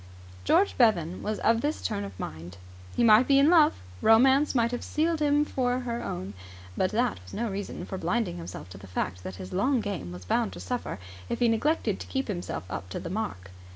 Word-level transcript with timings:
George 0.45 0.75
Bevan 0.79 1.21
was 1.21 1.37
of 1.41 1.61
this 1.61 1.79
turn 1.79 2.03
of 2.03 2.19
mind. 2.19 2.57
He 2.95 3.03
might 3.03 3.27
be 3.27 3.37
in 3.37 3.51
love; 3.51 3.79
romance 4.01 4.55
might 4.55 4.71
have 4.71 4.83
sealed 4.83 5.19
him 5.19 5.45
for 5.45 5.81
her 5.81 6.03
own; 6.03 6.33
but 6.75 6.89
that 6.89 7.19
was 7.21 7.35
no 7.35 7.51
reason 7.51 7.85
for 7.85 7.99
blinding 7.99 8.37
himself 8.37 8.67
to 8.69 8.79
the 8.79 8.87
fact 8.87 9.21
that 9.23 9.35
his 9.35 9.53
long 9.53 9.79
game 9.79 10.11
was 10.11 10.25
bound 10.25 10.53
to 10.53 10.59
suffer 10.59 10.97
if 11.29 11.37
he 11.37 11.47
neglected 11.47 11.99
to 11.99 12.07
keep 12.07 12.29
himself 12.29 12.63
up 12.67 12.89
to 12.89 12.99
the 12.99 13.11
mark. 13.11 13.51